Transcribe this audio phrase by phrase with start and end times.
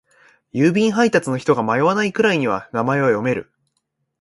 [0.51, 3.51] 郵便配達の人が迷わないくらいには名前は読める。